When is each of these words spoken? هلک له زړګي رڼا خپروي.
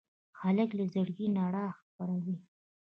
هلک 0.41 0.69
له 0.77 0.83
زړګي 0.93 1.27
رڼا 1.37 1.65
خپروي. 1.79 2.37